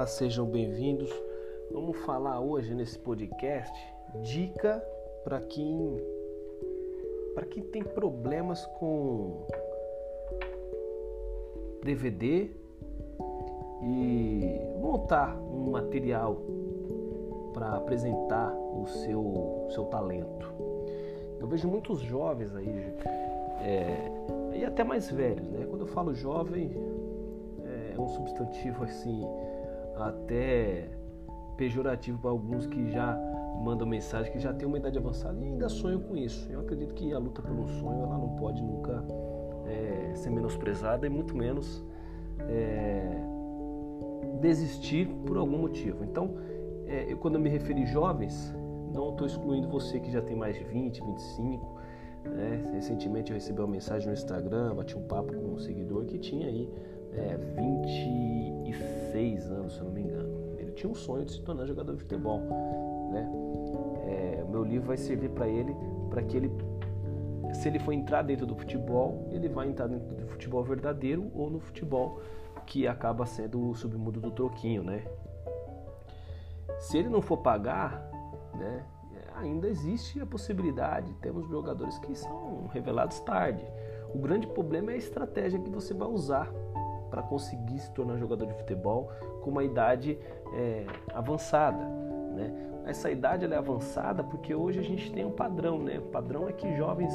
Olá, 0.00 0.06
sejam 0.06 0.46
bem-vindos. 0.46 1.10
Vamos 1.70 1.94
falar 2.06 2.40
hoje 2.40 2.74
nesse 2.74 2.98
podcast 2.98 3.70
dica 4.22 4.82
para 5.22 5.42
quem 5.42 6.00
para 7.34 7.44
quem 7.44 7.62
tem 7.64 7.84
problemas 7.84 8.64
com 8.78 9.46
DVD 11.84 12.48
e 13.82 14.58
montar 14.80 15.36
um 15.38 15.70
material 15.70 16.40
para 17.52 17.76
apresentar 17.76 18.54
o 18.54 18.86
seu 18.86 19.66
seu 19.68 19.84
talento. 19.84 20.50
Eu 21.38 21.46
vejo 21.46 21.68
muitos 21.68 22.00
jovens 22.00 22.56
aí 22.56 22.94
é, 23.60 24.10
e 24.56 24.64
até 24.64 24.82
mais 24.82 25.10
velhos, 25.10 25.46
né? 25.50 25.66
Quando 25.68 25.82
eu 25.82 25.88
falo 25.88 26.14
jovem 26.14 26.74
é 27.94 28.00
um 28.00 28.08
substantivo 28.08 28.84
assim 28.84 29.22
até 30.08 30.90
pejorativo 31.56 32.18
para 32.18 32.30
alguns 32.30 32.66
que 32.66 32.90
já 32.90 33.18
mandam 33.62 33.86
mensagem 33.86 34.32
que 34.32 34.38
já 34.38 34.52
tem 34.52 34.66
uma 34.66 34.78
idade 34.78 34.96
avançada 34.96 35.38
e 35.38 35.44
ainda 35.44 35.68
sonham 35.68 36.00
com 36.00 36.16
isso. 36.16 36.50
Eu 36.50 36.60
acredito 36.60 36.94
que 36.94 37.12
a 37.12 37.18
luta 37.18 37.42
pelo 37.42 37.68
sonho 37.68 38.02
ela 38.02 38.16
não 38.16 38.30
pode 38.36 38.62
nunca 38.62 39.04
é, 39.66 40.14
ser 40.14 40.30
menosprezada 40.30 41.06
e 41.06 41.10
muito 41.10 41.36
menos 41.36 41.84
é, 42.48 43.20
desistir 44.40 45.06
por 45.26 45.36
algum 45.36 45.58
motivo. 45.58 46.02
Então, 46.04 46.34
é, 46.86 47.12
eu, 47.12 47.18
quando 47.18 47.34
eu 47.34 47.40
me 47.40 47.50
referi 47.50 47.84
jovens, 47.86 48.54
não 48.92 49.10
estou 49.10 49.26
excluindo 49.26 49.68
você 49.68 50.00
que 50.00 50.10
já 50.10 50.22
tem 50.22 50.36
mais 50.36 50.56
de 50.56 50.64
20, 50.64 51.02
25. 51.02 51.80
Né? 52.24 52.70
Recentemente 52.72 53.30
eu 53.30 53.34
recebi 53.34 53.60
uma 53.60 53.68
mensagem 53.68 54.08
no 54.08 54.14
Instagram, 54.14 54.74
bati 54.74 54.96
um 54.96 55.02
papo 55.02 55.32
com 55.34 55.54
um 55.54 55.58
seguidor 55.58 56.04
que 56.04 56.18
tinha 56.18 56.46
aí 56.46 56.68
é, 57.12 57.36
26 57.36 59.50
anos, 59.50 59.74
se 59.74 59.80
eu 59.80 59.84
não 59.84 59.92
me 59.92 60.02
engano. 60.02 60.56
Ele 60.58 60.72
tinha 60.72 60.90
um 60.90 60.94
sonho 60.94 61.24
de 61.24 61.32
se 61.32 61.42
tornar 61.42 61.66
jogador 61.66 61.94
de 61.94 62.02
futebol. 62.02 62.40
Né? 63.12 63.28
É, 64.06 64.44
o 64.44 64.50
meu 64.50 64.64
livro 64.64 64.88
vai 64.88 64.96
servir 64.96 65.30
para 65.30 65.48
ele, 65.48 65.74
para 66.08 66.22
que 66.22 66.36
ele, 66.36 66.50
se 67.54 67.68
ele 67.68 67.78
for 67.78 67.92
entrar 67.92 68.22
dentro 68.22 68.46
do 68.46 68.54
futebol, 68.54 69.28
ele 69.30 69.48
vai 69.48 69.68
entrar 69.68 69.86
dentro 69.86 70.14
do 70.14 70.26
futebol 70.26 70.62
verdadeiro 70.62 71.30
ou 71.34 71.50
no 71.50 71.60
futebol 71.60 72.20
que 72.66 72.86
acaba 72.86 73.26
sendo 73.26 73.70
o 73.70 73.74
submundo 73.74 74.20
do 74.20 74.30
troquinho, 74.30 74.84
né? 74.84 75.04
Se 76.78 76.96
ele 76.96 77.08
não 77.08 77.20
for 77.20 77.38
pagar, 77.38 78.08
né, 78.54 78.84
ainda 79.36 79.68
existe 79.68 80.20
a 80.20 80.26
possibilidade. 80.26 81.12
Temos 81.14 81.48
jogadores 81.48 81.98
que 81.98 82.14
são 82.14 82.68
revelados 82.72 83.20
tarde. 83.20 83.64
O 84.14 84.18
grande 84.18 84.46
problema 84.46 84.92
é 84.92 84.94
a 84.94 84.98
estratégia 84.98 85.58
que 85.58 85.70
você 85.70 85.94
vai 85.94 86.08
usar 86.08 86.52
para 87.10 87.22
conseguir 87.22 87.78
se 87.78 87.90
tornar 87.92 88.16
jogador 88.16 88.46
de 88.46 88.54
futebol 88.54 89.10
com 89.42 89.50
uma 89.50 89.64
idade 89.64 90.18
é, 90.54 90.86
avançada. 91.12 91.84
Né? 92.34 92.52
Essa 92.86 93.10
idade 93.10 93.44
é 93.44 93.56
avançada 93.56 94.22
porque 94.22 94.54
hoje 94.54 94.78
a 94.78 94.82
gente 94.82 95.12
tem 95.12 95.24
um 95.24 95.32
padrão. 95.32 95.78
Né? 95.78 95.98
O 95.98 96.10
padrão 96.10 96.48
é 96.48 96.52
que 96.52 96.74
jovens 96.76 97.12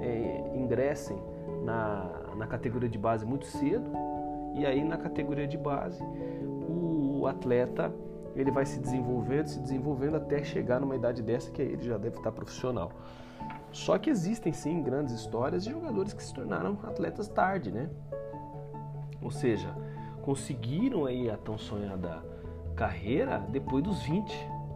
é, 0.00 0.52
ingressem 0.54 1.18
na, 1.64 2.10
na 2.36 2.46
categoria 2.46 2.88
de 2.88 2.98
base 2.98 3.26
muito 3.26 3.46
cedo 3.46 3.90
e 4.54 4.64
aí 4.64 4.84
na 4.84 4.96
categoria 4.96 5.46
de 5.46 5.58
base 5.58 6.02
o 6.68 7.26
atleta 7.26 7.92
ele 8.36 8.50
vai 8.50 8.64
se 8.64 8.78
desenvolvendo, 8.78 9.48
se 9.48 9.58
desenvolvendo 9.58 10.16
até 10.16 10.44
chegar 10.44 10.80
numa 10.80 10.94
idade 10.94 11.22
dessa 11.22 11.50
que 11.50 11.60
ele 11.60 11.82
já 11.82 11.98
deve 11.98 12.18
estar 12.18 12.30
profissional. 12.30 12.92
Só 13.72 13.98
que 13.98 14.08
existem 14.08 14.52
sim 14.52 14.82
grandes 14.82 15.14
histórias 15.14 15.64
de 15.64 15.70
jogadores 15.70 16.12
que 16.12 16.22
se 16.22 16.32
tornaram 16.32 16.78
atletas 16.84 17.28
tarde, 17.28 17.70
né? 17.70 17.90
Ou 19.20 19.30
seja, 19.30 19.74
conseguiram 20.22 21.06
aí 21.06 21.30
a 21.30 21.36
tão 21.36 21.58
sonhada 21.58 22.22
carreira 22.76 23.44
depois 23.50 23.82
dos 23.82 24.02
20, 24.02 24.32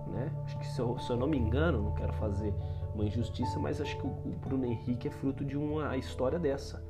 né? 0.09 0.33
Acho 0.45 0.59
que 0.59 0.67
se 0.67 0.81
eu, 0.81 0.99
se 0.99 1.11
eu 1.11 1.17
não 1.17 1.27
me 1.27 1.39
engano, 1.39 1.83
não 1.83 1.93
quero 1.93 2.13
fazer 2.15 2.53
uma 2.95 3.05
injustiça, 3.05 3.59
mas 3.59 3.81
acho 3.81 3.97
que 3.97 4.07
o, 4.07 4.11
o 4.11 4.35
Bruno 4.45 4.65
Henrique 4.65 5.09
é 5.09 5.11
fruto 5.11 5.45
de 5.45 5.57
uma 5.57 5.97
história 5.97 6.39
dessa, 6.39 6.85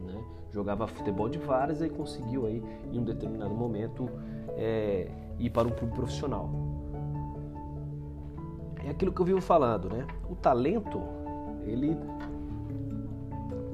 né? 0.00 0.24
Jogava 0.50 0.86
futebol 0.86 1.28
de 1.28 1.38
várias 1.38 1.82
e 1.82 1.88
conseguiu 1.88 2.46
aí 2.46 2.62
em 2.92 2.98
um 2.98 3.04
determinado 3.04 3.54
momento 3.54 4.08
é, 4.56 5.10
ir 5.38 5.50
para 5.50 5.66
um 5.66 5.72
clube 5.72 5.94
profissional. 5.94 6.48
É 8.84 8.90
aquilo 8.90 9.12
que 9.12 9.20
eu 9.20 9.26
vivo 9.26 9.40
falando, 9.40 9.88
né? 9.88 10.06
O 10.28 10.36
talento, 10.36 11.00
ele 11.64 11.96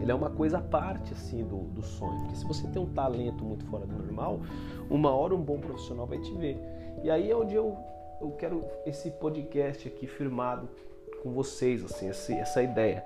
ele 0.01 0.11
é 0.11 0.15
uma 0.15 0.31
coisa 0.31 0.59
à 0.59 0.61
parte 0.61 1.13
assim 1.13 1.45
do, 1.45 1.59
do 1.65 1.83
sonho. 1.83 2.19
Porque 2.21 2.37
se 2.37 2.45
você 2.47 2.67
tem 2.69 2.81
um 2.81 2.93
talento 2.93 3.45
muito 3.45 3.65
fora 3.67 3.87
do 3.87 3.93
normal, 3.93 4.41
uma 4.89 5.15
hora 5.15 5.35
um 5.35 5.43
bom 5.43 5.59
profissional 5.59 6.07
vai 6.07 6.19
te 6.19 6.33
ver. 6.35 6.59
E 7.03 7.11
aí 7.11 7.31
é 7.31 7.37
onde 7.37 7.55
eu, 7.55 7.77
eu 8.21 8.31
quero 8.33 8.65
esse 8.87 9.11
podcast 9.11 9.87
aqui 9.87 10.07
firmado 10.07 10.69
com 11.23 11.31
vocês, 11.33 11.85
assim, 11.85 12.09
essa, 12.09 12.33
essa 12.33 12.63
ideia. 12.63 13.05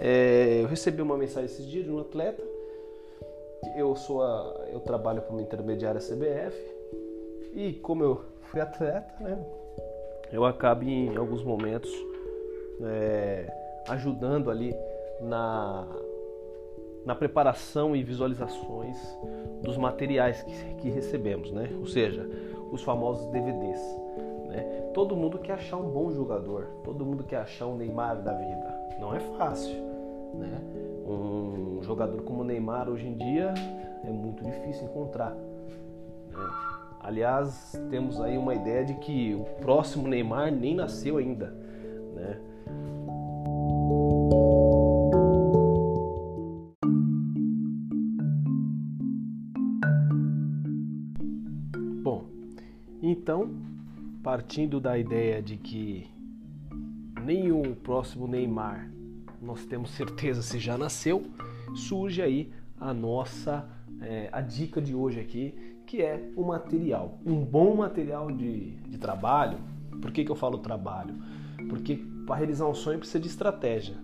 É, 0.00 0.60
eu 0.62 0.68
recebi 0.68 1.02
uma 1.02 1.16
mensagem 1.16 1.46
esses 1.46 1.66
dias 1.66 1.84
de 1.84 1.90
um 1.90 1.98
atleta. 1.98 2.42
Eu 3.76 3.96
sou 3.96 4.22
a, 4.22 4.66
eu 4.72 4.80
trabalho 4.80 5.20
para 5.20 5.32
uma 5.32 5.42
intermediária 5.42 6.00
CBF 6.00 6.56
e 7.54 7.72
como 7.72 8.04
eu 8.04 8.24
fui 8.42 8.60
atleta, 8.60 9.12
né, 9.20 9.44
eu 10.32 10.44
acabo 10.44 10.84
em 10.84 11.16
alguns 11.16 11.42
momentos 11.42 11.90
é, 12.82 13.82
ajudando 13.88 14.50
ali 14.50 14.74
na 15.20 15.86
na 17.08 17.14
preparação 17.14 17.96
e 17.96 18.02
visualizações 18.02 18.98
dos 19.62 19.78
materiais 19.78 20.42
que, 20.42 20.74
que 20.74 20.90
recebemos, 20.90 21.50
né? 21.50 21.70
Ou 21.80 21.86
seja, 21.86 22.28
os 22.70 22.82
famosos 22.82 23.26
DVDs. 23.28 23.80
Né? 24.46 24.90
Todo 24.92 25.16
mundo 25.16 25.38
quer 25.38 25.54
achar 25.54 25.78
um 25.78 25.88
bom 25.88 26.12
jogador, 26.12 26.66
todo 26.84 27.06
mundo 27.06 27.24
quer 27.24 27.38
achar 27.38 27.66
um 27.66 27.78
Neymar 27.78 28.20
da 28.20 28.34
vida. 28.34 28.78
Não 29.00 29.14
é 29.14 29.20
fácil, 29.20 29.74
né? 30.34 30.60
Um 31.06 31.82
jogador 31.82 32.20
como 32.24 32.42
o 32.42 32.44
Neymar 32.44 32.90
hoje 32.90 33.06
em 33.06 33.16
dia 33.16 33.54
é 34.04 34.10
muito 34.10 34.44
difícil 34.44 34.84
encontrar. 34.84 35.30
Né? 35.30 36.50
Aliás, 37.00 37.72
temos 37.88 38.20
aí 38.20 38.36
uma 38.36 38.54
ideia 38.54 38.84
de 38.84 38.92
que 38.96 39.34
o 39.34 39.44
próximo 39.62 40.06
Neymar 40.06 40.52
nem 40.52 40.74
nasceu 40.74 41.16
ainda, 41.16 41.54
né? 42.14 42.38
Então, 53.28 53.50
partindo 54.22 54.80
da 54.80 54.96
ideia 54.96 55.42
de 55.42 55.58
que 55.58 56.08
nem 57.26 57.52
o 57.52 57.76
próximo 57.76 58.26
Neymar 58.26 58.90
nós 59.38 59.66
temos 59.66 59.90
certeza 59.90 60.40
se 60.40 60.58
já 60.58 60.78
nasceu, 60.78 61.26
surge 61.74 62.22
aí 62.22 62.50
a 62.80 62.94
nossa 62.94 63.68
é, 64.00 64.30
a 64.32 64.40
dica 64.40 64.80
de 64.80 64.94
hoje 64.94 65.20
aqui, 65.20 65.54
que 65.86 66.00
é 66.00 66.26
o 66.36 66.42
material. 66.42 67.18
Um 67.22 67.44
bom 67.44 67.76
material 67.76 68.30
de, 68.30 68.70
de 68.70 68.96
trabalho. 68.96 69.58
Por 70.00 70.10
que, 70.10 70.24
que 70.24 70.32
eu 70.32 70.36
falo 70.36 70.56
trabalho? 70.56 71.14
Porque 71.68 71.96
para 72.26 72.36
realizar 72.36 72.66
um 72.66 72.74
sonho 72.74 72.98
precisa 72.98 73.20
de 73.20 73.28
estratégia. 73.28 73.96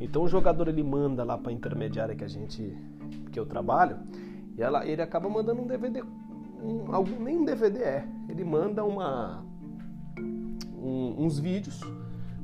Então 0.00 0.24
o 0.24 0.28
jogador 0.28 0.66
ele 0.66 0.82
manda 0.82 1.22
lá 1.22 1.38
para 1.38 1.52
a 1.52 1.54
intermediária 1.54 2.16
que 2.16 2.24
a 2.24 2.28
gente 2.28 2.76
que 3.30 3.38
eu 3.38 3.46
trabalho 3.46 3.96
e 4.58 4.60
ela, 4.60 4.84
ele 4.84 5.02
acaba 5.02 5.28
mandando 5.28 5.62
um 5.62 5.68
DVD 5.68 6.02
um, 6.62 6.94
algum, 6.94 7.22
nem 7.22 7.38
um 7.38 7.44
DVD 7.44 7.78
é. 7.78 8.08
Ele 8.36 8.44
manda 8.44 8.84
uma, 8.84 9.42
um, 10.76 11.24
uns 11.24 11.38
vídeos, 11.38 11.80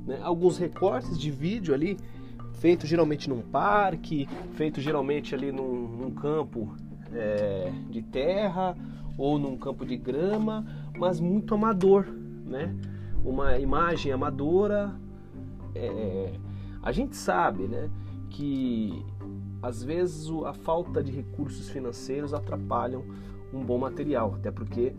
né, 0.06 0.18
alguns 0.22 0.56
recortes 0.56 1.18
de 1.18 1.30
vídeo 1.30 1.74
ali, 1.74 1.98
feito 2.54 2.86
geralmente 2.86 3.28
num 3.28 3.42
parque, 3.42 4.26
feito 4.52 4.80
geralmente 4.80 5.34
ali 5.34 5.52
num, 5.52 5.86
num 5.88 6.10
campo 6.10 6.74
é, 7.12 7.70
de 7.90 8.00
terra 8.00 8.74
ou 9.18 9.38
num 9.38 9.58
campo 9.58 9.84
de 9.84 9.98
grama, 9.98 10.64
mas 10.96 11.20
muito 11.20 11.54
amador, 11.54 12.06
né? 12.46 12.74
Uma 13.22 13.58
imagem 13.58 14.12
amadora. 14.12 14.98
É, 15.74 16.32
a 16.82 16.90
gente 16.90 17.16
sabe, 17.16 17.68
né, 17.68 17.90
que 18.30 19.04
às 19.60 19.84
vezes 19.84 20.30
a 20.46 20.54
falta 20.54 21.02
de 21.02 21.12
recursos 21.12 21.68
financeiros 21.68 22.32
atrapalham 22.32 23.04
um 23.52 23.62
bom 23.62 23.76
material, 23.76 24.36
até 24.36 24.50
porque 24.50 24.94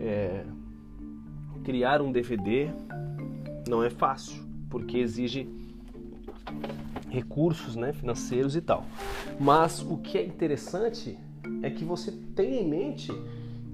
é, 0.00 0.44
criar 1.64 2.00
um 2.00 2.10
DVD 2.10 2.70
não 3.68 3.82
é 3.82 3.90
fácil, 3.90 4.42
porque 4.68 4.98
exige 4.98 5.48
recursos 7.08 7.76
né, 7.76 7.92
financeiros 7.92 8.56
e 8.56 8.60
tal. 8.60 8.84
Mas 9.38 9.82
o 9.82 9.98
que 9.98 10.18
é 10.18 10.24
interessante 10.24 11.18
é 11.62 11.70
que 11.70 11.84
você 11.84 12.12
tenha 12.34 12.60
em 12.60 12.68
mente 12.68 13.12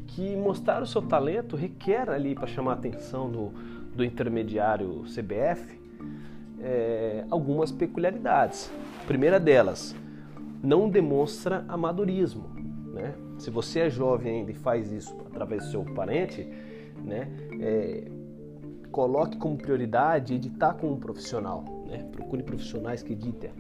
que 0.08 0.34
mostrar 0.37 0.82
o 0.82 0.87
seu 0.87 1.02
talento 1.02 1.56
requer 1.56 2.11
ali 2.11 2.34
para 2.34 2.46
chamar 2.46 2.73
a 2.73 2.75
atenção 2.75 3.31
do, 3.31 3.52
do 3.94 4.05
intermediário 4.05 5.05
CBF 5.05 5.78
é, 6.61 7.25
algumas 7.31 7.70
peculiaridades. 7.70 8.70
Primeira 9.06 9.38
delas, 9.38 9.94
não 10.62 10.88
demonstra 10.88 11.64
amadorismo. 11.69 12.49
né? 12.93 13.14
Se 13.38 13.50
você 13.50 13.80
é 13.80 13.90
jovem 13.90 14.40
ainda 14.40 14.50
e 14.50 14.54
faz 14.54 14.90
isso 14.90 15.14
através 15.26 15.64
do 15.64 15.70
seu 15.70 15.84
parente, 15.84 16.48
né? 17.04 17.30
É, 17.60 18.10
coloque 18.90 19.36
como 19.36 19.56
prioridade 19.56 20.34
editar 20.34 20.74
com 20.74 20.92
um 20.92 20.98
profissional, 20.98 21.64
né? 21.86 22.08
Procure 22.12 22.42
profissionais 22.42 23.02
que 23.02 23.12
editem 23.12 23.50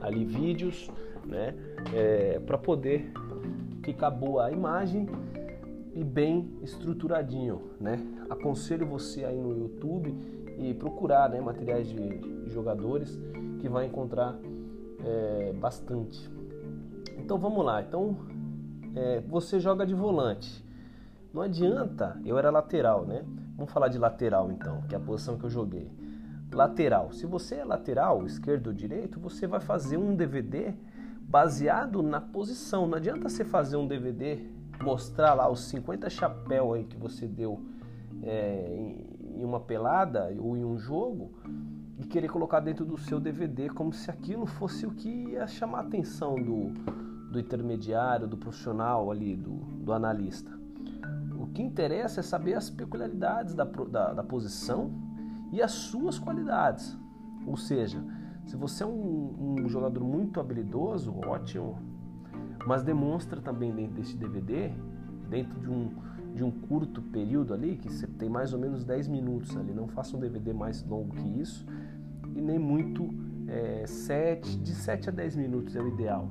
ali 0.00 0.24
vídeos, 0.24 0.90
né? 1.24 1.54
É, 1.94 2.40
para 2.40 2.56
poder 2.56 3.12
ficar 3.82 4.10
boa 4.10 4.46
a 4.46 4.52
imagem 4.52 5.06
e 5.94 6.02
bem 6.02 6.50
estruturadinho, 6.62 7.62
né? 7.80 7.98
Aconselho 8.28 8.86
você 8.86 9.24
aí 9.24 9.38
no 9.38 9.56
YouTube 9.56 10.14
e 10.58 10.74
procurar, 10.74 11.28
né, 11.28 11.40
materiais 11.40 11.86
de 11.88 12.20
jogadores 12.46 13.18
que 13.60 13.68
vai 13.68 13.86
encontrar 13.86 14.38
é, 15.04 15.52
bastante. 15.52 16.28
Então 17.18 17.38
vamos 17.38 17.64
lá. 17.64 17.82
Então 17.82 18.16
é, 18.96 19.20
você 19.20 19.60
joga 19.60 19.86
de 19.86 19.94
volante. 19.94 20.64
Não 21.32 21.42
adianta. 21.42 22.18
Eu 22.24 22.38
era 22.38 22.50
lateral, 22.50 23.04
né? 23.04 23.22
Vamos 23.54 23.70
falar 23.70 23.88
de 23.88 23.98
lateral 23.98 24.50
então, 24.50 24.82
que 24.88 24.94
é 24.94 24.98
a 24.98 25.00
posição 25.00 25.36
que 25.36 25.44
eu 25.44 25.50
joguei. 25.50 25.92
Lateral. 26.50 27.12
Se 27.12 27.26
você 27.26 27.56
é 27.56 27.64
lateral, 27.64 28.24
esquerdo 28.24 28.68
ou 28.68 28.72
direito, 28.72 29.20
você 29.20 29.46
vai 29.46 29.60
fazer 29.60 29.98
um 29.98 30.16
DVD 30.16 30.74
baseado 31.20 32.02
na 32.02 32.20
posição. 32.20 32.86
Não 32.86 32.96
adianta 32.96 33.28
você 33.28 33.44
fazer 33.44 33.76
um 33.76 33.86
DVD, 33.86 34.42
mostrar 34.82 35.34
lá 35.34 35.50
os 35.50 35.64
50 35.64 36.08
chapéu 36.08 36.72
aí 36.72 36.84
que 36.84 36.96
você 36.96 37.26
deu 37.26 37.60
é, 38.22 38.94
em 39.34 39.44
uma 39.44 39.60
pelada 39.60 40.34
ou 40.38 40.56
em 40.56 40.64
um 40.64 40.78
jogo 40.78 41.32
e 41.98 42.06
querer 42.06 42.28
colocar 42.28 42.60
dentro 42.60 42.84
do 42.86 42.96
seu 42.96 43.20
DVD 43.20 43.68
como 43.68 43.92
se 43.92 44.10
aquilo 44.10 44.46
fosse 44.46 44.86
o 44.86 44.90
que 44.90 45.08
ia 45.08 45.46
chamar 45.46 45.78
a 45.78 45.82
atenção 45.82 46.36
do, 46.36 46.72
do 47.36 47.40
intermediário, 47.40 48.26
do 48.26 48.36
profissional 48.36 49.10
ali, 49.10 49.36
do, 49.36 49.56
do 49.84 49.92
analista. 49.92 50.50
O 51.38 51.46
que 51.48 51.62
interessa 51.62 52.20
é 52.20 52.22
saber 52.22 52.54
as 52.54 52.70
peculiaridades 52.70 53.54
da, 53.54 53.64
da, 53.64 54.14
da 54.14 54.22
posição 54.22 54.90
e 55.52 55.60
as 55.60 55.70
suas 55.70 56.18
qualidades. 56.18 56.96
Ou 57.46 57.56
seja, 57.56 58.02
se 58.46 58.56
você 58.56 58.84
é 58.84 58.86
um, 58.86 59.58
um, 59.60 59.68
jogador 59.68 60.02
muito 60.02 60.40
habilidoso, 60.40 61.14
ótimo, 61.26 61.78
mas 62.66 62.82
demonstra 62.82 63.40
também 63.40 63.72
dentro 63.74 63.94
desse 63.96 64.16
DVD, 64.16 64.70
dentro 65.28 65.60
de 65.60 65.70
um, 65.70 65.90
de 66.34 66.42
um 66.42 66.50
curto 66.50 67.02
período 67.02 67.52
ali, 67.52 67.76
que 67.76 67.92
você 67.92 68.06
tem 68.06 68.30
mais 68.30 68.54
ou 68.54 68.58
menos 68.58 68.82
10 68.82 69.08
minutos 69.08 69.54
ali, 69.56 69.74
não 69.74 69.88
faça 69.88 70.16
um 70.16 70.20
DVD 70.20 70.54
mais 70.54 70.82
longo 70.82 71.14
que 71.14 71.40
isso, 71.40 71.66
e 72.34 72.40
nem 72.40 72.58
muito 72.58 73.10
é, 73.46 73.86
7, 73.86 74.58
de 74.58 74.74
7 74.74 75.10
a 75.10 75.12
10 75.12 75.36
minutos 75.36 75.76
é 75.76 75.82
o 75.82 75.88
ideal. 75.88 76.28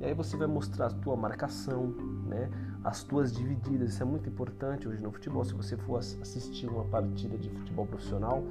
E 0.00 0.04
aí 0.04 0.14
você 0.14 0.36
vai 0.36 0.46
mostrar 0.46 0.86
a 0.86 0.90
tua 0.90 1.16
marcação, 1.16 1.94
né? 2.26 2.50
as 2.86 3.02
tuas 3.02 3.32
divididas, 3.32 3.90
isso 3.94 4.02
é 4.02 4.06
muito 4.06 4.28
importante 4.28 4.86
hoje 4.86 5.02
no 5.02 5.10
futebol. 5.10 5.44
Se 5.44 5.52
você 5.54 5.76
for 5.76 5.96
assistir 5.98 6.68
uma 6.68 6.84
partida 6.84 7.36
de 7.36 7.50
futebol 7.50 7.84
profissional, 7.84 8.44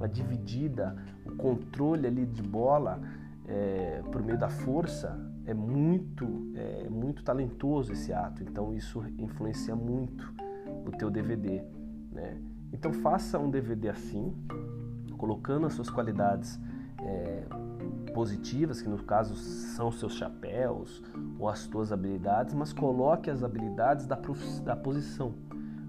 a 0.00 0.06
dividida, 0.06 0.96
o 1.26 1.34
controle 1.34 2.06
ali 2.06 2.24
de 2.24 2.40
bola 2.40 3.00
é, 3.48 4.00
por 4.12 4.22
meio 4.22 4.38
da 4.38 4.48
força 4.48 5.18
é 5.44 5.52
muito, 5.52 6.52
é, 6.54 6.88
muito 6.88 7.24
talentoso 7.24 7.92
esse 7.92 8.12
ato. 8.12 8.44
Então 8.44 8.72
isso 8.72 9.02
influencia 9.18 9.74
muito 9.74 10.32
o 10.86 10.92
teu 10.92 11.10
DVD. 11.10 11.60
Né? 12.12 12.40
Então 12.72 12.92
faça 12.92 13.40
um 13.40 13.50
DVD 13.50 13.88
assim, 13.88 14.32
colocando 15.18 15.66
as 15.66 15.72
suas 15.72 15.90
qualidades 15.90 16.60
é, 17.00 17.44
positivas, 18.20 18.82
que 18.82 18.88
no 18.90 19.02
caso 19.02 19.34
são 19.34 19.90
seus 19.90 20.12
chapéus 20.12 21.02
ou 21.38 21.48
as 21.48 21.60
suas 21.60 21.90
habilidades, 21.90 22.52
mas 22.52 22.70
coloque 22.70 23.30
as 23.30 23.42
habilidades 23.42 24.06
da, 24.06 24.20
da 24.62 24.76
posição. 24.76 25.32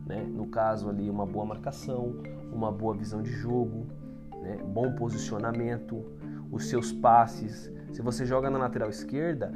Né? 0.05 0.23
No 0.23 0.47
caso 0.47 0.87
ali, 0.87 1.09
uma 1.09 1.25
boa 1.25 1.45
marcação, 1.45 2.15
uma 2.49 2.71
boa 2.71 2.95
visão 2.95 3.21
de 3.21 3.29
jogo, 3.29 3.85
né? 4.41 4.55
bom 4.63 4.93
posicionamento, 4.93 6.05
os 6.49 6.69
seus 6.69 6.93
passes. 6.93 7.69
Se 7.91 8.01
você 8.01 8.25
joga 8.25 8.49
na 8.49 8.59
lateral 8.59 8.89
esquerda, 8.89 9.51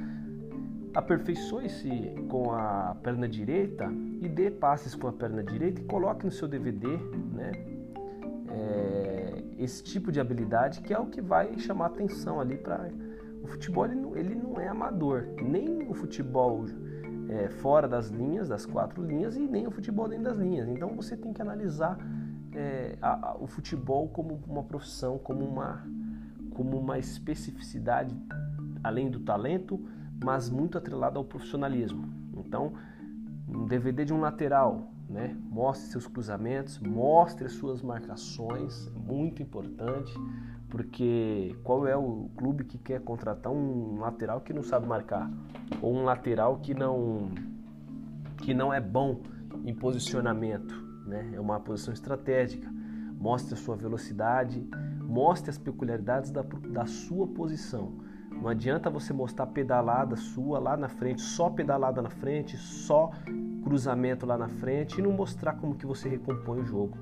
aperfeiçoe-se 0.93 2.13
com 2.27 2.51
a 2.51 2.93
perna 3.01 3.25
direita 3.25 3.89
e 4.19 4.27
dê 4.27 4.51
passes 4.51 4.93
com 4.93 5.07
a 5.07 5.13
perna 5.13 5.41
direita 5.41 5.79
e 5.79 5.85
coloque 5.85 6.25
no 6.25 6.31
seu 6.31 6.45
DVD, 6.45 6.97
né? 7.31 7.53
É, 8.55 9.43
esse 9.57 9.83
tipo 9.83 10.13
de 10.13 10.19
habilidade 10.19 10.81
que 10.81 10.93
é 10.93 10.97
o 10.97 11.07
que 11.07 11.21
vai 11.21 11.59
chamar 11.59 11.87
atenção 11.87 12.39
ali 12.39 12.57
para 12.57 12.89
o 13.43 13.47
futebol 13.47 13.85
ele 13.85 13.95
não, 13.95 14.15
ele 14.15 14.33
não, 14.33 14.59
é 14.59 14.69
amador 14.69 15.27
nem 15.41 15.89
o 15.89 15.93
futebol 15.93 16.65
é, 17.27 17.49
fora 17.49 17.85
das 17.85 18.07
linhas 18.07 18.47
das 18.47 18.65
quatro 18.65 19.03
linhas 19.03 19.35
e 19.35 19.41
nem 19.41 19.67
o 19.67 19.71
futebol 19.71 20.07
dentro 20.07 20.25
das 20.25 20.37
linhas. 20.37 20.69
Então 20.69 20.95
você 20.95 21.17
tem 21.17 21.33
que 21.33 21.41
analisar 21.41 21.97
é, 22.53 22.97
a, 23.01 23.31
a, 23.31 23.35
o 23.35 23.45
futebol 23.45 24.07
como 24.07 24.41
uma 24.47 24.63
profissão 24.63 25.17
como 25.17 25.43
uma 25.43 25.85
como 26.51 26.77
uma 26.77 26.97
especificidade 26.97 28.15
além 28.81 29.11
do 29.11 29.19
talento 29.19 29.85
mas 30.23 30.49
muito 30.49 30.77
atrelado 30.77 31.19
ao 31.19 31.25
profissionalismo. 31.25 32.07
Então 32.37 32.71
um 33.49 33.65
DVD 33.65 34.05
de 34.05 34.13
um 34.13 34.21
lateral 34.21 34.94
né? 35.09 35.35
Mostre 35.49 35.91
seus 35.91 36.07
cruzamentos, 36.07 36.79
mostre 36.79 37.45
as 37.45 37.53
suas 37.53 37.81
marcações, 37.81 38.87
é 38.87 38.99
muito 38.99 39.41
importante, 39.41 40.13
porque 40.69 41.55
qual 41.63 41.87
é 41.87 41.95
o 41.95 42.29
clube 42.35 42.63
que 42.63 42.77
quer 42.77 43.01
contratar 43.01 43.51
um 43.51 43.99
lateral 43.99 44.41
que 44.41 44.53
não 44.53 44.63
sabe 44.63 44.87
marcar 44.87 45.31
ou 45.81 45.95
um 45.95 46.03
lateral 46.03 46.57
que 46.57 46.73
não 46.73 47.31
que 48.37 48.53
não 48.53 48.73
é 48.73 48.81
bom 48.81 49.21
em 49.63 49.73
posicionamento, 49.73 50.75
né? 51.05 51.31
É 51.33 51.39
uma 51.39 51.59
posição 51.59 51.93
estratégica. 51.93 52.69
Mostre 53.17 53.53
a 53.53 53.57
sua 53.57 53.75
velocidade, 53.75 54.67
mostre 55.01 55.49
as 55.49 55.57
peculiaridades 55.57 56.29
da, 56.29 56.41
da 56.41 56.85
sua 56.85 57.27
posição. 57.27 57.93
Não 58.29 58.49
adianta 58.49 58.89
você 58.89 59.13
mostrar 59.13 59.47
pedalada 59.47 60.15
sua 60.15 60.59
lá 60.59 60.75
na 60.75 60.89
frente, 60.89 61.21
só 61.21 61.49
pedalada 61.49 62.01
na 62.01 62.09
frente, 62.09 62.57
só 62.57 63.11
cruzamento 63.65 64.27
lá 64.27 64.37
na 64.37 64.47
frente 64.47 64.99
e 64.99 65.01
não 65.01 65.11
mostrar 65.11 65.53
como 65.53 65.75
que 65.75 65.87
você 65.87 66.07
recompõe 66.07 66.59
o 66.59 66.65
jogo, 66.65 66.95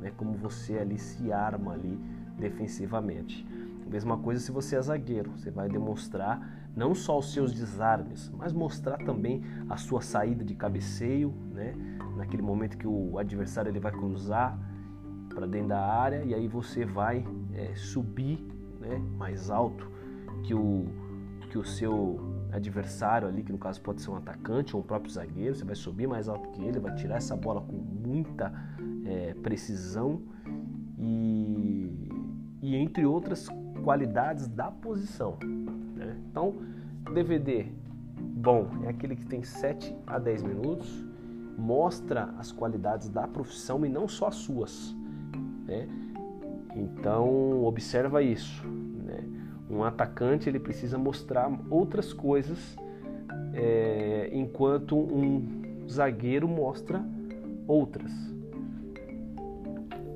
né? 0.00 0.10
Como 0.16 0.32
você 0.32 0.78
ali 0.78 0.98
se 0.98 1.30
arma 1.30 1.74
ali 1.74 2.00
defensivamente. 2.38 3.46
Mesma 3.86 4.16
coisa 4.16 4.40
se 4.40 4.50
você 4.50 4.76
é 4.76 4.82
zagueiro, 4.82 5.30
você 5.32 5.50
vai 5.50 5.68
demonstrar 5.68 6.68
não 6.74 6.94
só 6.94 7.18
os 7.18 7.32
seus 7.32 7.52
desarmes, 7.52 8.30
mas 8.36 8.52
mostrar 8.52 8.96
também 8.98 9.42
a 9.68 9.76
sua 9.76 10.00
saída 10.00 10.42
de 10.42 10.54
cabeceio, 10.54 11.32
né? 11.52 11.74
Naquele 12.16 12.42
momento 12.42 12.78
que 12.78 12.86
o 12.86 13.18
adversário 13.18 13.70
ele 13.70 13.78
vai 13.78 13.92
cruzar 13.92 14.58
para 15.34 15.46
dentro 15.46 15.68
da 15.68 15.80
área 15.80 16.24
e 16.24 16.34
aí 16.34 16.48
você 16.48 16.84
vai 16.84 17.26
é, 17.52 17.74
subir, 17.74 18.38
né? 18.80 18.98
Mais 19.18 19.50
alto 19.50 19.90
que 20.42 20.54
o 20.54 20.86
que 21.50 21.58
o 21.58 21.64
seu 21.64 22.35
adversário 22.52 23.28
ali, 23.28 23.42
que 23.42 23.52
no 23.52 23.58
caso 23.58 23.80
pode 23.80 24.02
ser 24.02 24.10
um 24.10 24.16
atacante 24.16 24.74
ou 24.74 24.82
um 24.82 24.84
próprio 24.84 25.10
zagueiro, 25.10 25.54
você 25.54 25.64
vai 25.64 25.76
subir 25.76 26.06
mais 26.06 26.28
alto 26.28 26.48
que 26.50 26.62
ele, 26.62 26.78
vai 26.78 26.94
tirar 26.94 27.16
essa 27.16 27.36
bola 27.36 27.60
com 27.60 27.76
muita 27.76 28.52
é, 29.04 29.34
precisão 29.34 30.22
e, 30.98 32.08
e, 32.62 32.76
entre 32.76 33.04
outras 33.04 33.48
qualidades 33.82 34.48
da 34.48 34.70
posição. 34.70 35.38
Né? 35.94 36.16
Então, 36.30 36.54
DVD 37.12 37.66
bom 38.18 38.68
é 38.84 38.88
aquele 38.88 39.16
que 39.16 39.26
tem 39.26 39.42
7 39.42 39.94
a 40.06 40.18
10 40.18 40.42
minutos, 40.42 41.04
mostra 41.58 42.34
as 42.38 42.52
qualidades 42.52 43.08
da 43.08 43.26
profissão 43.26 43.84
e 43.84 43.88
não 43.88 44.06
só 44.06 44.28
as 44.28 44.36
suas. 44.36 44.94
Né? 45.66 45.88
Então, 46.74 47.64
observa 47.64 48.22
isso. 48.22 48.62
Um 49.68 49.82
atacante 49.82 50.48
ele 50.48 50.60
precisa 50.60 50.96
mostrar 50.96 51.50
outras 51.70 52.12
coisas, 52.12 52.76
é, 53.52 54.30
enquanto 54.32 54.96
um 54.96 55.86
zagueiro 55.88 56.46
mostra 56.46 57.04
outras. 57.66 58.12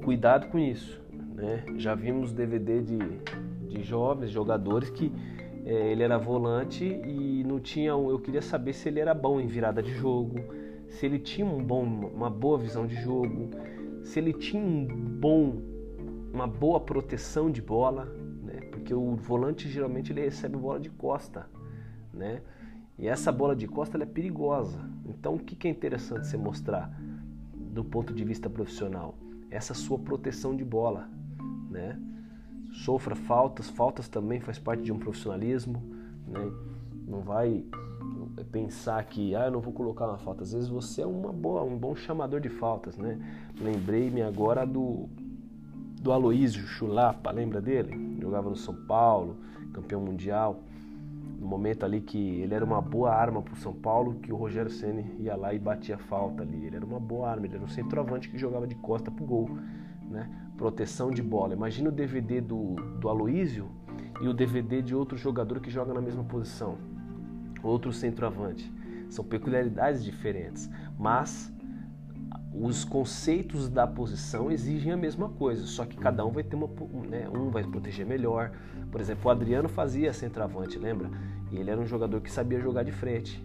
Cuidado 0.05 0.49
com 0.49 0.59
isso. 0.59 1.01
Né? 1.35 1.65
Já 1.77 1.95
vimos 1.95 2.33
DVD 2.33 2.81
de, 2.83 2.99
de 3.69 3.83
jovens 3.83 4.31
jogadores 4.31 4.91
que 4.91 5.13
é, 5.65 5.93
ele 5.93 6.03
era 6.03 6.19
volante 6.19 6.85
e 6.85 7.43
não 7.45 7.59
tinha. 7.59 7.91
Eu 7.91 8.19
queria 8.19 8.43
saber 8.43 8.73
se 8.73 8.89
ele 8.89 9.01
era 9.01 9.15
bom 9.15 9.41
em 9.41 9.47
virada 9.47 9.83
de 9.83 9.93
jogo, 9.95 10.41
se 10.89 11.07
ele 11.07 11.19
tinha 11.19 11.47
um 11.47 11.63
bom, 11.63 11.85
uma 11.85 12.31
boa 12.31 12.59
visão 12.59 12.87
de 12.87 12.95
jogo, 12.97 13.51
se 14.03 14.19
ele 14.19 14.33
tinha 14.33 14.63
um 14.63 14.87
bom, 14.87 15.61
uma 16.33 16.47
boa 16.47 16.81
proteção 16.81 17.51
de 17.51 17.61
bola 17.61 18.20
porque 18.91 18.95
o 18.95 19.15
volante 19.15 19.69
geralmente 19.69 20.13
ele 20.13 20.23
recebe 20.23 20.57
bola 20.57 20.81
de 20.81 20.91
costa, 20.91 21.47
né? 22.13 22.43
E 22.99 23.07
essa 23.07 23.31
bola 23.31 23.55
de 23.55 23.69
costa 23.69 23.97
é 23.97 24.05
perigosa. 24.05 24.81
Então 25.07 25.37
o 25.37 25.39
que 25.39 25.69
é 25.69 25.71
interessante 25.71 26.27
você 26.27 26.37
mostrar 26.37 26.93
do 27.55 27.85
ponto 27.85 28.13
de 28.13 28.25
vista 28.25 28.51
profissional? 28.51 29.15
Essa 29.49 29.75
sua 29.75 29.97
proteção 29.97 30.57
de 30.57 30.65
bola, 30.65 31.09
né? 31.71 31.97
Sofra 32.85 33.15
faltas, 33.15 33.71
faltas 33.71 34.09
também 34.09 34.41
faz 34.41 34.59
parte 34.59 34.83
de 34.83 34.91
um 34.91 34.99
profissionalismo, 34.99 35.81
né? 36.27 36.53
Não 37.07 37.21
vai 37.21 37.65
pensar 38.51 39.05
que 39.05 39.37
ah, 39.37 39.47
eu 39.47 39.53
não 39.53 39.61
vou 39.61 39.73
colocar 39.73 40.09
uma 40.09 40.19
falta. 40.19 40.43
Às 40.43 40.53
vezes 40.53 40.69
você 40.69 41.03
é 41.03 41.07
uma 41.07 41.33
boa, 41.33 41.63
um 41.63 41.79
bom 41.79 41.95
chamador 41.95 42.41
de 42.41 42.49
faltas, 42.49 42.97
né? 42.97 43.21
Lembrei-me 43.61 44.23
agora 44.23 44.67
do 44.67 45.09
do 46.01 46.13
Aloísio 46.13 46.67
Chulapa, 46.67 47.31
lembra 47.31 47.61
dele? 47.61 48.10
Jogava 48.21 48.51
no 48.51 48.57
São 48.57 48.75
Paulo, 48.75 49.37
campeão 49.73 50.01
mundial. 50.01 50.63
No 51.39 51.47
momento 51.47 51.85
ali 51.85 52.01
que 52.01 52.19
ele 52.19 52.55
era 52.55 52.65
uma 52.65 52.83
boa 52.83 53.15
arma 53.15 53.41
para 53.41 53.55
o 53.55 53.57
São 53.57 53.73
Paulo, 53.73 54.17
que 54.17 54.33
o 54.33 54.37
Rogério 54.37 54.71
Ceni 54.71 55.17
ia 55.19 55.35
lá 55.35 55.55
e 55.55 55.59
batia 55.59 55.97
falta 55.97 56.43
ali. 56.43 56.67
Ele 56.67 56.77
era 56.77 56.85
uma 56.85 57.01
boa 57.01 57.31
arma, 57.31 57.47
ele 57.47 57.55
era 57.55 57.65
um 57.65 57.69
centroavante 57.69 58.29
que 58.29 58.37
jogava 58.37 58.67
de 58.67 58.75
costa 58.75 59.11
pro 59.11 59.25
gol, 59.25 59.51
né? 60.11 60.31
Proteção 60.57 61.11
de 61.11 61.23
bola. 61.23 61.55
Imagina 61.55 61.89
o 61.89 61.93
DVD 61.93 62.41
do, 62.43 62.75
do 62.99 63.09
Aloísio 63.09 63.71
e 64.21 64.29
o 64.29 64.35
DVD 64.35 64.83
de 64.83 64.95
outro 64.95 65.17
jogador 65.17 65.61
que 65.61 65.71
joga 65.71 65.95
na 65.95 66.01
mesma 66.03 66.23
posição, 66.25 66.77
outro 67.63 67.91
centroavante. 67.91 68.71
São 69.09 69.25
peculiaridades 69.25 70.05
diferentes, 70.05 70.71
mas 70.99 71.51
os 72.53 72.85
conceitos 72.85 73.69
da 73.69 73.87
posição 73.87 74.51
exigem 74.51 74.93
a 74.93 74.97
mesma 74.97 75.29
coisa, 75.29 75.67
só 75.67 75.85
que 75.85 75.97
cada 75.97 76.25
um 76.25 76.31
vai 76.31 76.43
ter 76.43 76.57
uma, 76.57 76.69
né, 77.09 77.29
um 77.29 77.49
vai 77.49 77.63
proteger 77.63 78.05
melhor. 78.05 78.51
Por 78.91 79.01
exemplo, 79.01 79.23
o 79.27 79.31
Adriano 79.31 79.69
fazia 79.69 80.13
centroavante, 80.13 80.79
lembra? 80.79 81.11
E 81.53 81.57
ele 81.57 81.71
era 81.71 81.81
um 81.81 81.87
jogador 81.87 82.21
que 82.21 82.31
sabia 82.31 82.61
jogar 82.61 82.83
de 82.83 82.91
frente, 82.91 83.45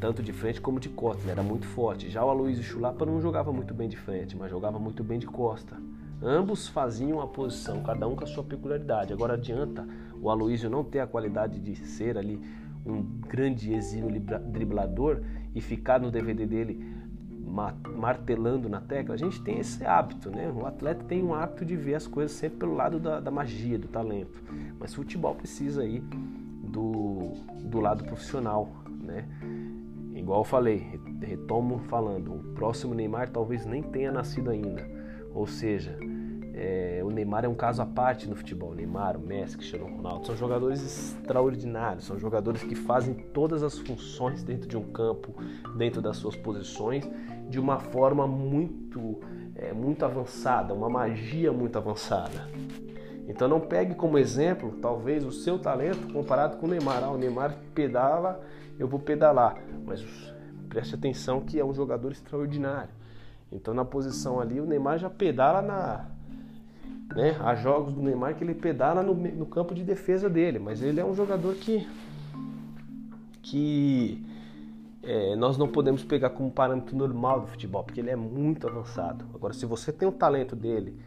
tanto 0.00 0.22
de 0.22 0.32
frente 0.32 0.60
como 0.60 0.80
de 0.80 0.88
costa, 0.88 1.22
ele 1.22 1.30
era 1.30 1.42
muito 1.42 1.66
forte. 1.66 2.10
Já 2.10 2.24
o 2.24 2.30
Aloysio 2.30 2.64
Chulapa 2.64 3.06
não 3.06 3.20
jogava 3.20 3.52
muito 3.52 3.72
bem 3.72 3.88
de 3.88 3.96
frente, 3.96 4.36
mas 4.36 4.50
jogava 4.50 4.78
muito 4.78 5.04
bem 5.04 5.18
de 5.18 5.26
costa. 5.26 5.76
Ambos 6.22 6.68
faziam 6.68 7.20
a 7.20 7.26
posição, 7.26 7.82
cada 7.82 8.08
um 8.08 8.16
com 8.16 8.24
a 8.24 8.26
sua 8.26 8.42
peculiaridade. 8.42 9.12
Agora 9.12 9.34
adianta 9.34 9.86
o 10.20 10.30
Aloysio 10.30 10.68
não 10.70 10.82
ter 10.82 11.00
a 11.00 11.06
qualidade 11.06 11.60
de 11.60 11.76
ser 11.76 12.18
ali 12.18 12.40
um 12.84 13.02
grande 13.02 13.72
exílio 13.72 14.10
driblador 14.20 15.22
e 15.54 15.60
ficar 15.60 16.00
no 16.00 16.10
DVD 16.10 16.46
dele 16.46 16.94
martelando 17.44 18.68
na 18.68 18.80
tecla, 18.80 19.14
a 19.14 19.18
gente 19.18 19.42
tem 19.42 19.58
esse 19.58 19.84
hábito, 19.84 20.30
né? 20.30 20.50
O 20.50 20.66
atleta 20.66 21.04
tem 21.04 21.22
um 21.22 21.34
hábito 21.34 21.64
de 21.64 21.76
ver 21.76 21.94
as 21.94 22.06
coisas 22.06 22.32
sempre 22.32 22.58
pelo 22.58 22.74
lado 22.74 22.98
da, 22.98 23.20
da 23.20 23.30
magia, 23.30 23.78
do 23.78 23.88
talento. 23.88 24.42
Mas 24.78 24.94
futebol 24.94 25.34
precisa 25.34 25.82
aí 25.82 26.02
do, 26.62 27.32
do 27.60 27.80
lado 27.80 28.04
profissional, 28.04 28.68
né? 28.88 29.28
Igual 30.14 30.40
eu 30.40 30.44
falei, 30.44 31.00
retomo 31.20 31.78
falando, 31.80 32.34
o 32.34 32.54
próximo 32.54 32.94
Neymar 32.94 33.30
talvez 33.30 33.66
nem 33.66 33.82
tenha 33.82 34.10
nascido 34.10 34.50
ainda. 34.50 34.88
Ou 35.34 35.46
seja, 35.46 35.98
é, 36.56 37.00
o 37.02 37.10
Neymar 37.10 37.44
é 37.44 37.48
um 37.48 37.54
caso 37.54 37.82
à 37.82 37.86
parte 37.86 38.28
no 38.28 38.36
futebol. 38.36 38.70
O 38.70 38.74
Neymar, 38.74 39.16
o 39.16 39.20
Messi, 39.20 39.56
Cristiano 39.56 39.86
Ronaldo 39.86 40.26
são 40.26 40.36
jogadores 40.36 40.80
extraordinários, 40.82 42.04
são 42.04 42.18
jogadores 42.18 42.62
que 42.62 42.76
fazem 42.76 43.14
todas 43.14 43.64
as 43.64 43.76
funções 43.76 44.44
dentro 44.44 44.68
de 44.68 44.76
um 44.76 44.84
campo, 44.84 45.34
dentro 45.76 46.00
das 46.00 46.16
suas 46.16 46.36
posições 46.36 47.08
de 47.48 47.58
uma 47.58 47.78
forma 47.78 48.26
muito, 48.26 49.20
é, 49.56 49.72
muito 49.72 50.04
avançada, 50.04 50.72
uma 50.72 50.88
magia 50.88 51.52
muito 51.52 51.76
avançada. 51.76 52.48
Então 53.26 53.48
não 53.48 53.60
pegue 53.60 53.94
como 53.94 54.18
exemplo, 54.18 54.72
talvez, 54.80 55.24
o 55.24 55.32
seu 55.32 55.58
talento 55.58 56.12
comparado 56.12 56.56
com 56.58 56.66
o 56.66 56.68
Neymar. 56.68 57.02
Ah, 57.02 57.10
o 57.10 57.18
Neymar 57.18 57.56
pedala, 57.74 58.40
eu 58.78 58.86
vou 58.86 59.00
pedalar. 59.00 59.56
Mas 59.84 60.04
preste 60.68 60.94
atenção 60.94 61.40
que 61.40 61.58
é 61.58 61.64
um 61.64 61.74
jogador 61.74 62.12
extraordinário. 62.12 62.90
Então 63.50 63.72
na 63.72 63.84
posição 63.84 64.40
ali, 64.40 64.60
o 64.60 64.66
Neymar 64.66 64.98
já 64.98 65.10
pedala 65.10 65.62
na. 65.62 66.13
Né, 67.14 67.36
há 67.40 67.54
jogos 67.54 67.92
do 67.92 68.02
Neymar 68.02 68.34
que 68.34 68.42
ele 68.42 68.54
pedala 68.54 69.00
no, 69.00 69.14
no 69.14 69.46
campo 69.46 69.72
de 69.72 69.84
defesa 69.84 70.28
dele, 70.28 70.58
mas 70.58 70.82
ele 70.82 70.98
é 70.98 71.04
um 71.04 71.14
jogador 71.14 71.54
que. 71.54 71.86
que 73.40 74.20
é, 75.00 75.36
nós 75.36 75.56
não 75.56 75.68
podemos 75.68 76.02
pegar 76.02 76.30
como 76.30 76.50
parâmetro 76.50 76.96
normal 76.96 77.42
do 77.42 77.46
futebol, 77.46 77.84
porque 77.84 78.00
ele 78.00 78.10
é 78.10 78.16
muito 78.16 78.66
avançado. 78.66 79.24
Agora, 79.34 79.52
se 79.52 79.64
você 79.64 79.92
tem 79.92 80.08
o 80.08 80.12
talento 80.12 80.56
dele 80.56 80.98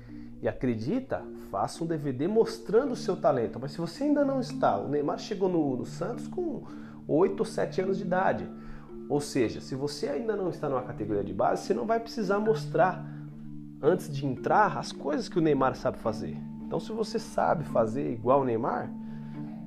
e 0.41 0.47
acredita, 0.47 1.23
faça 1.51 1.83
um 1.83 1.87
DVD 1.87 2.27
mostrando 2.27 2.91
o 2.91 2.95
seu 2.95 3.17
talento. 3.17 3.59
Mas 3.59 3.71
se 3.71 3.79
você 3.79 4.03
ainda 4.05 4.23
não 4.23 4.39
está, 4.39 4.77
o 4.77 4.87
Neymar 4.87 5.19
chegou 5.19 5.49
no, 5.49 5.77
no 5.77 5.85
Santos 5.85 6.27
com 6.27 6.63
8 7.07 7.39
ou 7.39 7.45
7 7.45 7.81
anos 7.81 7.97
de 7.97 8.03
idade. 8.03 8.47
Ou 9.09 9.19
seja, 9.19 9.61
se 9.61 9.73
você 9.73 10.07
ainda 10.07 10.35
não 10.35 10.49
está 10.49 10.69
numa 10.69 10.83
categoria 10.83 11.23
de 11.23 11.33
base, 11.33 11.63
você 11.63 11.73
não 11.73 11.85
vai 11.85 11.99
precisar 11.99 12.39
mostrar 12.39 13.16
antes 13.81 14.13
de 14.13 14.25
entrar 14.25 14.77
as 14.77 14.91
coisas 14.91 15.29
que 15.29 15.37
o 15.37 15.41
Neymar 15.41 15.75
sabe 15.75 15.97
fazer. 15.97 16.37
Então, 16.65 16.79
se 16.79 16.91
você 16.91 17.19
sabe 17.19 17.63
fazer 17.63 18.11
igual 18.11 18.41
o 18.41 18.45
Neymar, 18.45 18.91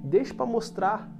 deixe 0.03 0.35
para 0.35 0.47
mostrar 0.47 1.11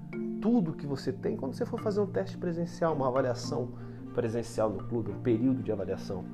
tudo 0.41 0.73
que 0.73 0.87
você 0.87 1.13
tem 1.13 1.37
quando 1.37 1.55
você 1.55 1.65
for 1.65 1.81
fazer 1.81 2.01
um 2.01 2.07
teste 2.07 2.37
presencial, 2.37 2.95
uma 2.95 3.09
avaliação 3.09 3.71
presencial 4.15 4.71
no 4.71 4.85
clube, 4.85 5.13
um 5.13 5.21
período 5.21 5.63
de 5.63 5.71
avaliação. 5.71 6.25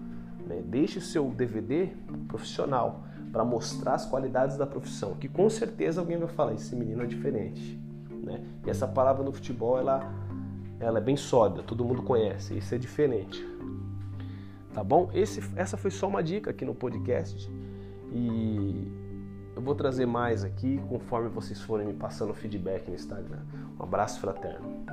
Né? 0.46 0.62
Deixe 0.64 0.98
o 0.98 1.02
seu 1.02 1.28
DVD 1.30 1.90
profissional 2.28 3.04
para 3.32 3.44
mostrar 3.44 3.94
as 3.94 4.06
qualidades 4.06 4.56
da 4.56 4.66
profissão, 4.66 5.14
que 5.14 5.28
com 5.28 5.50
certeza 5.50 6.00
alguém 6.00 6.16
vai 6.16 6.28
falar, 6.28 6.54
esse 6.54 6.74
menino 6.74 7.02
é 7.02 7.06
diferente. 7.06 7.78
Né? 8.22 8.42
E 8.64 8.70
essa 8.70 8.88
palavra 8.88 9.22
no 9.22 9.32
futebol, 9.32 9.78
ela, 9.78 10.12
ela 10.80 10.98
é 10.98 11.02
bem 11.02 11.16
sóbria, 11.16 11.62
todo 11.62 11.84
mundo 11.84 12.02
conhece, 12.02 12.56
isso 12.56 12.74
é 12.74 12.78
diferente. 12.78 13.44
Tá 14.76 14.84
bom? 14.84 15.08
Esse, 15.14 15.42
essa 15.56 15.74
foi 15.78 15.90
só 15.90 16.06
uma 16.06 16.22
dica 16.22 16.50
aqui 16.50 16.62
no 16.62 16.74
podcast 16.74 17.50
e 18.12 18.92
eu 19.56 19.62
vou 19.62 19.74
trazer 19.74 20.04
mais 20.04 20.44
aqui 20.44 20.78
conforme 20.90 21.30
vocês 21.30 21.58
forem 21.62 21.86
me 21.86 21.94
passando 21.94 22.34
feedback 22.34 22.86
no 22.86 22.94
Instagram. 22.94 23.40
Um 23.80 23.82
abraço 23.82 24.20
fraterno. 24.20 24.84